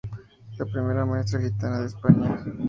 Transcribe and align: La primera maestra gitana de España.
La 0.57 0.65
primera 0.65 1.05
maestra 1.05 1.39
gitana 1.41 1.79
de 1.81 1.85
España. 1.85 2.43